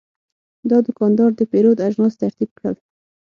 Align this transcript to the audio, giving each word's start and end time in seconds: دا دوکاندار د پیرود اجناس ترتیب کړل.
دا 0.69 0.77
دوکاندار 0.87 1.29
د 1.35 1.41
پیرود 1.51 1.77
اجناس 1.87 2.13
ترتیب 2.21 2.49
کړل. 2.57 2.75